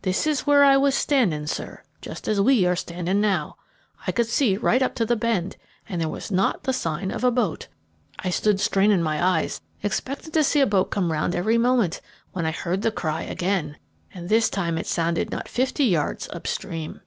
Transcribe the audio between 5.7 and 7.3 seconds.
and there was not the sign of a